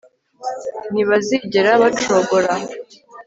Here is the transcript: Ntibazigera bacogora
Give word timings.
Ntibazigera 0.91 1.71
bacogora 1.81 2.53